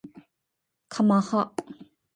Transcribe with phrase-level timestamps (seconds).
[0.89, 1.53] かまは